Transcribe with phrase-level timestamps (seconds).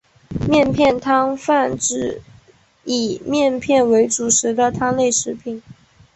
[0.49, 2.23] 面片汤泛指
[2.85, 5.61] 以面片为主食的汤类食品。